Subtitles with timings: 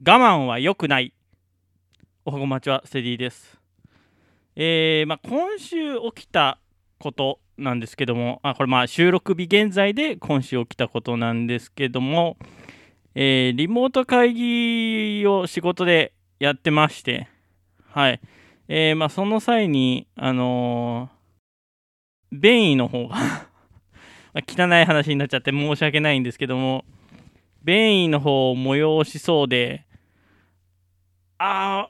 [0.00, 1.12] 我慢は良くない。
[2.24, 3.58] おはこまちは、ステディです。
[4.54, 6.60] えー、まあ、今週起きた
[7.00, 12.36] ことなんですけども、あこれまあ収録日現在で今週起きたことなんですけども、
[13.16, 17.26] えーリモート会議を仕事でやってまして、
[17.88, 18.20] はい。
[18.68, 21.10] えーまあ、その際に、あの
[22.30, 23.16] 便意の方が
[24.46, 26.84] 汚い話になっちゃって申し訳ないんですけども、
[27.64, 29.87] 便意の方を催しそうで、
[31.38, 31.88] あ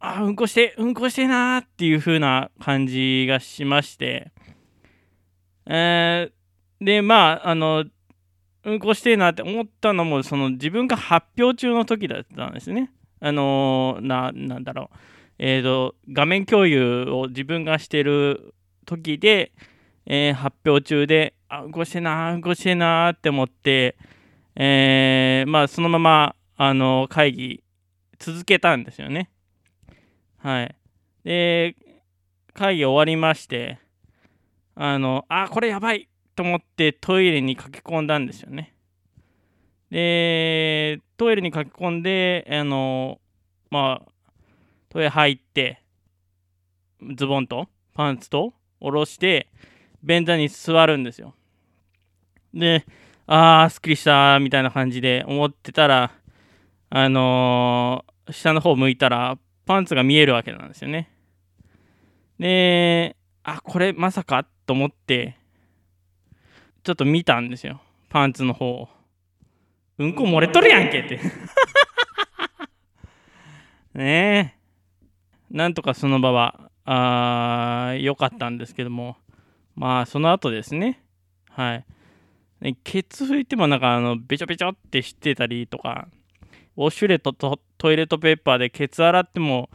[0.00, 4.32] あ、うんこして、うんこしてなーっていう風な感じがしまして、
[5.66, 7.84] えーで、まあ、あの、
[8.64, 12.90] うんこしてえなって思ったのも、その自分が発表中の時だったんですね。
[13.20, 14.96] あのーな、なんだろう。
[15.38, 18.54] えーと、画面共有を自分がしてる
[18.84, 19.52] 時で、
[20.06, 23.96] えー発表中で、あ、うんこしてなー、うんこしてなーって思って、
[24.56, 27.61] えーまあ、そのまま、あの、会議
[28.22, 29.28] 続けたんですよね。
[30.38, 30.74] はい。
[31.24, 31.74] で、
[32.54, 33.80] 会議終わりまして、
[34.76, 38.74] あの、あ、これやばいと思ってトイレに駆け込んだんですよね。
[39.90, 43.20] で、トイレに駆け込んで、あの、
[43.70, 44.12] まあ、
[44.88, 45.82] トイレ入って、
[47.16, 49.48] ズボンとパンツと下ろして、
[50.04, 51.34] 便座に座るんですよ。
[52.54, 52.86] で、
[53.26, 56.12] あー、すっきりしたみたいな感じで思ってたら、
[56.94, 61.10] あの下の方向いたら、パンツが見えるわけなんですよね。
[62.38, 65.36] で、あ、これまさかと思って、
[66.84, 67.80] ちょっと見たんですよ。
[68.08, 68.88] パンツの方を。
[69.98, 71.20] うんこ漏れとるやんけって。
[73.94, 74.56] ね
[75.50, 75.50] え。
[75.50, 79.16] なんとかその場は、あー良かったんですけども、
[79.74, 81.02] まあ、その後ですね。
[81.50, 81.84] はい。
[82.60, 86.08] ねケツ拭いてもなんかあのべちょべちょってしてたりとか
[86.76, 89.68] ウォシュレットとトイレットペーパーでケツ洗っても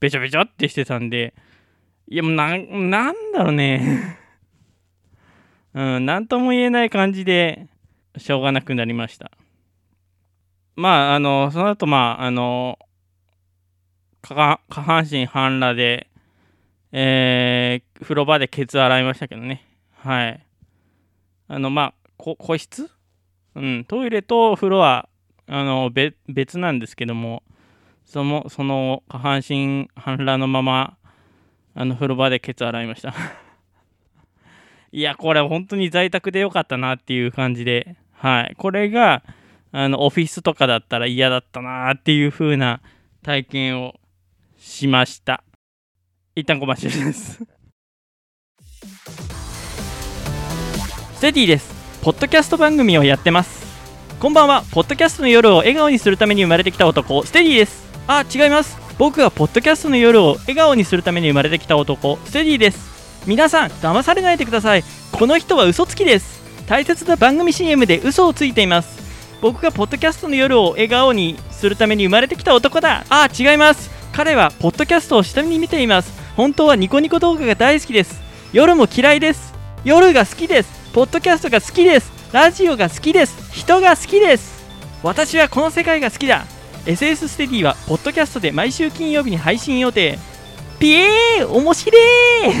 [0.00, 1.34] べちょべちょってしてたんで
[2.08, 4.16] いやもうなんなんだろうね。
[5.74, 7.66] うんなんとも言えない感じで
[8.16, 9.30] しょうがなくなりました。
[10.74, 12.78] まああのその後まああの
[14.22, 16.08] 下半身半裸で
[16.92, 19.66] えー風呂場でケツ洗いましたけどね。
[19.96, 20.46] はい。
[21.46, 22.90] あのまあ個室？
[23.54, 25.10] うん、トイレと風呂は
[25.52, 25.90] あの
[26.28, 27.42] 別なんですけども
[28.04, 30.96] そのその下半身半裸のまま
[31.74, 33.12] あの風呂場でケツ洗いました。
[34.92, 38.54] いやこれ本当に在宅でよかったなっていう感じではい。
[38.56, 39.24] これが
[39.72, 42.80] あのオフィスとかだったら嫌だったなっていう風な
[43.22, 43.98] 体験を
[44.56, 45.42] しました。
[46.36, 47.42] 一旦ごましです。
[51.14, 51.74] ステディです。
[52.04, 53.59] ポッドキャスト番組をやってます。
[54.20, 54.64] こんばんは。
[54.70, 57.88] ポッドキャストの夜を笑顔にするために生まれてきた男ステディです。
[58.06, 58.76] あ違います。
[58.98, 63.24] 僕はポッドキャストの夜を笑顔にするために生まれてきた男ステディです。
[63.26, 64.84] 皆さん騙されないでください。
[65.12, 66.42] この人は嘘つきです。
[66.66, 69.00] 大切な番組 CM で嘘をついています。
[69.40, 73.06] 僕がポッドキャストの夜を笑顔にするために生まれてきた男だ。
[73.08, 73.88] あ違います。
[74.12, 76.12] 彼はポッドキャストを下に見ています。
[76.36, 78.20] 本当はニコニコ動画が大好きです。
[78.52, 79.54] 夜も嫌いです。
[79.82, 80.92] 夜が好きです。
[80.92, 83.52] ポッドキャストが好きですラジオが好きです。
[83.52, 84.64] 人が好きです。
[85.02, 86.44] 私はこの世界が好きだ。
[86.86, 90.16] SS ステディはポッドキャストで毎週金曜日に配信予定。
[90.78, 92.52] ピエー面白い。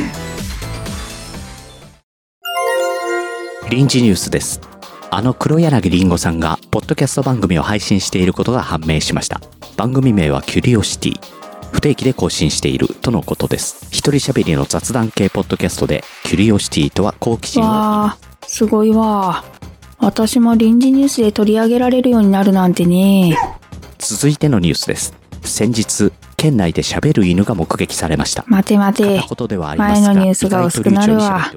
[3.70, 4.60] 臨時ニュースです。
[5.08, 9.40] あの黒柳りんごさんがポッドキャスト番組を配信していることが判明しました。
[9.76, 11.20] 番組名はキュリオシティ。
[11.72, 13.86] 不定期で更新しているとのことです。
[13.92, 17.66] 一人喋りの雑談系ポッドキャストでキュリオシティとは好奇心を。
[17.66, 19.44] わあ、すごいわ。
[20.00, 23.36] 私も臨時ニュースで取り上げられるようになるなんてね。
[23.98, 29.20] 続いてのニュースです先日県内で喋る犬が目撃されました待て待て
[29.76, 31.52] 前のニュースが薄くなるわ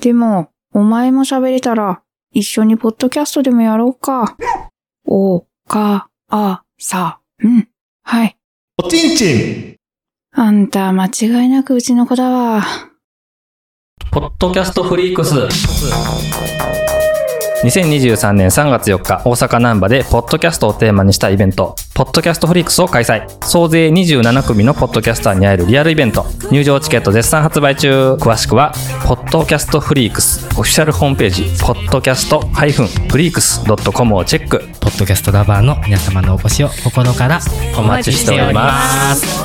[0.00, 2.02] でも、お前も喋れたら、
[2.32, 4.36] 一緒にポッドキャストでもやろうか。
[5.06, 7.68] お、か、あ、さ、うん。
[8.02, 8.36] はい。
[8.82, 9.76] おちんちん
[10.32, 12.64] あんた、間違いなくうちの子だわ。
[14.10, 15.34] ポッドキャストフリークス。
[17.62, 23.24] 2023年3月4日、大阪南波で、ポッドキャストをテーマにしたイベント、ポッドキャストフリークスを開催。
[23.44, 26.26] 総勢27組のポッドキャスターに会えるリアルイベント。
[26.50, 28.14] 入場チケット絶賛発売中。
[28.14, 28.72] 詳しくは、
[29.06, 34.58] ポッドキャストフリークス、オフィシャルホームページ、ポッドキャスト -freaks.com をチェック。
[34.80, 37.40] ポッドキャストラバーの皆様のお越しを心から
[37.78, 39.40] お待ちしております。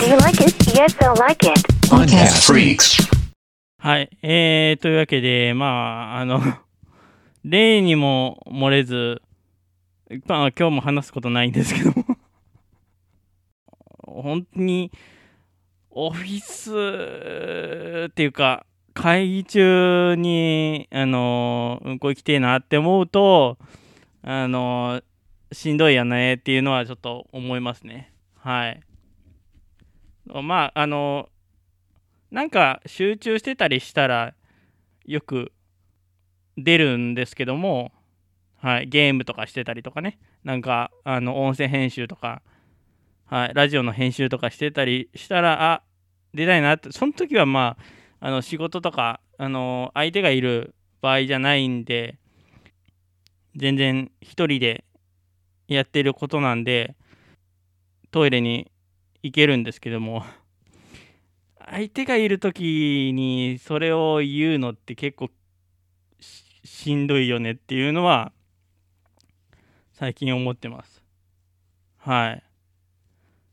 [0.00, 0.54] Do you like it?
[0.70, 1.60] Yes, they'll like it.
[1.90, 3.17] Podcast Freaks
[3.88, 6.42] はい、えー、というわけで、まあ、あの、
[7.42, 9.22] 例にも漏れず、
[10.26, 12.04] まあ、今日も話すことないんですけども。
[14.04, 14.92] 本当に
[15.88, 23.56] オフィスっていうか会議中にあのうんこ行きてえなって思うと
[24.20, 25.02] あの
[25.50, 28.12] しんどいやねっていうのはちょっと思いますね。
[28.36, 28.82] はい。
[30.42, 31.30] まああの
[32.30, 34.34] なんか集中してたりしたら
[35.04, 35.52] よく
[36.56, 37.92] 出るんですけども
[38.60, 42.42] はい、ゲームとかしてたりとかね、なんか、あの、音声編集とか、
[43.26, 45.82] はい、ラジオの編集とかしてたりしたら、あ、
[46.34, 47.76] 出たいなって、その時はま
[48.20, 52.18] あ、あの、仕事とか、あの、相手がいる場合じゃないんで、
[53.54, 54.84] 全然一人で
[55.68, 56.96] やってることなんで、
[58.10, 58.72] トイレに
[59.22, 60.24] 行けるんですけども、
[61.70, 65.28] 相手がいる時にそれを言うのって結構
[66.64, 68.32] しんどいよねっていうのは、
[69.92, 71.02] 最近思ってます。
[71.96, 72.42] はい。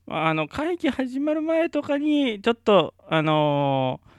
[0.05, 4.15] まああの、会議始まる前とかに、ちょっと、あのー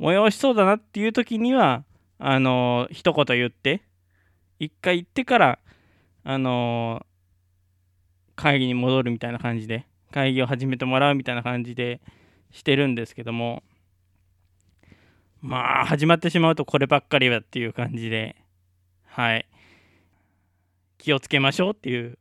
[0.00, 1.84] 催しそうだなっていう時には、
[2.18, 3.82] あのー一言言って、
[4.58, 5.58] 一回言ってから、
[6.24, 7.04] あのー
[8.36, 12.00] 会議に戻るみたいな感じで、会議を始めてもらうみたいな感じで
[12.50, 13.62] してるんですけども、
[15.40, 18.36] まあ、始まってしまうとこればっかりはっていう感じで、
[19.06, 19.46] はい。
[20.98, 22.18] 気をつけましょうっていう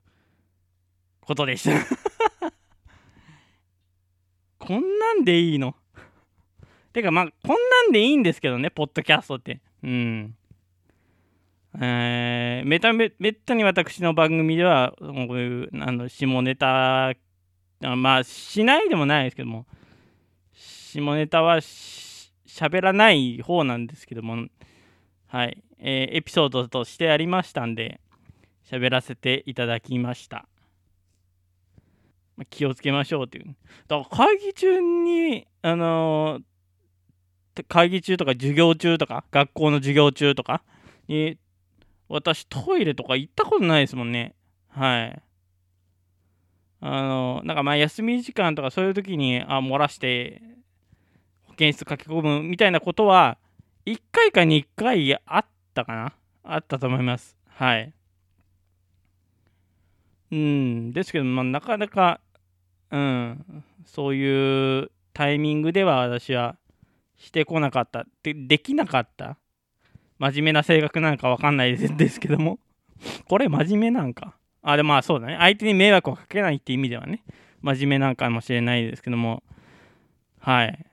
[1.21, 1.71] ことでした。
[4.59, 5.75] こんなんでいいの？
[6.93, 9.61] てかまあ、こんなんでいいんですけどね、ポッドキャストって。
[9.83, 10.35] うん。
[11.79, 17.13] えーめためめったに私の番組では、こういうあの下ネタ、
[17.81, 19.65] まあ、しないでもないですけども、
[21.01, 24.47] 下ネタはし喋らない方なんですけども、
[25.27, 27.99] はい、えーエピソードとしてありましたんで、
[28.69, 30.47] 喋らせていただきました。
[32.35, 33.55] まあ気をつけましょうっていう。
[33.87, 36.43] だから会議中に、あのー
[37.67, 40.61] 会議中とか授業中とか、学校の授業中とか
[41.07, 41.39] に、
[42.07, 44.35] 私トイレとか行ったことないですもんね。
[44.69, 45.21] はい。
[46.79, 50.41] あのなんかまあ休み時間とかそういう時に、あ、漏らして、
[51.57, 53.39] 保健室駆け込むみたいなことは、
[53.87, 56.13] 1回か2回あったかな？
[56.43, 57.35] あったと思います。
[57.47, 57.91] はい。
[60.31, 62.19] うん、ですけど、まあ、なかなか、
[62.91, 66.57] うん、そういうタイミングでは私は
[67.17, 68.05] してこなかった。
[68.21, 69.39] で、できなかった。
[70.19, 72.59] 真面目な性格なのかわかんないですですけども。
[73.27, 74.35] これ真面目なんか？
[74.61, 75.37] あ、でもまあそうだね。
[75.39, 77.23] 相手に迷惑をかけないって意味ではね、
[77.63, 79.41] 真面目なんかもしれないですけども。
[80.39, 80.85] はい。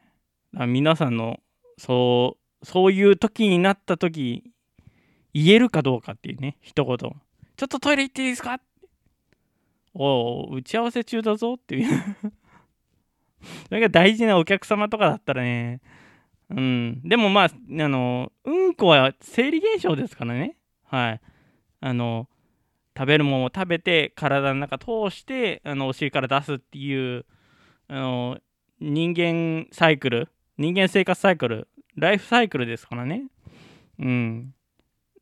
[0.66, 1.40] 皆さんの、
[1.78, 4.44] そう、そういう時になった時、
[5.32, 6.96] 言えるかどうかっていうね、一言。
[6.96, 7.14] ちょ
[7.64, 8.60] っとトイレ行っていいですか
[9.94, 11.86] おう打ち合わせ中だぞっていう。
[13.68, 15.80] それが大事なお客様とかだったらね。
[16.50, 17.00] うん。
[17.04, 17.50] でもまああ
[17.88, 20.56] のうんこは生理現象ですからね。
[20.84, 21.20] はい。
[21.80, 22.28] あの
[22.96, 27.26] 食べるものを食べて体の中通してあのお尻から出すっていう
[27.88, 28.38] あの
[28.80, 30.28] 人間サイクル
[30.58, 33.24] 人間生活サイクルライフサイクルですからね。
[33.98, 34.54] うん。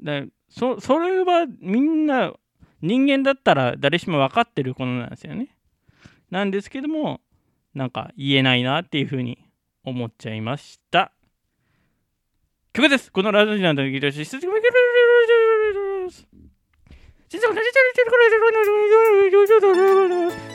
[0.02, 2.32] だそそれはみんな
[2.80, 5.56] 人間だったら誰しも分かってることなんですよね。
[6.30, 7.20] なんですけども、
[7.74, 9.38] なんか言えないなっていうふうに
[9.84, 11.12] 思っちゃいました。
[12.72, 13.12] 曲です。
[13.12, 14.24] このラジオなんだけど、し、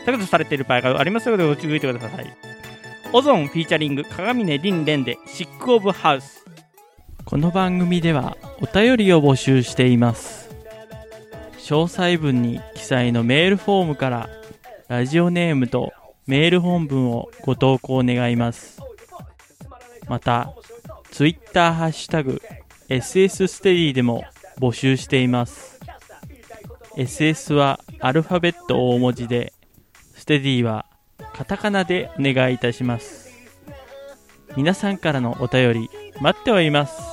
[0.06, 1.30] 高くされている場合があります。
[1.30, 2.47] のでご注意ください。
[3.14, 6.46] オゾンフィーチャリング鏡音凛蓮でシックオブハウス。
[7.24, 10.50] この番組ではお便りを募集しています。
[11.60, 14.30] 詳細文に記載のメールフォームから
[14.90, 15.94] ラジオネームと
[16.28, 18.82] メール本文をご投稿願います。
[20.10, 20.54] また、
[21.12, 22.42] ツイッターハッシュタグ
[22.90, 24.26] SS ステディでも
[24.60, 25.80] 募集しています。
[26.98, 29.54] SS はアルファベット大文字で、
[30.14, 30.87] ステディは
[31.38, 33.32] カタカナでお願いいたします。
[34.56, 35.90] 皆さんからのお便り
[36.20, 37.07] 待っております。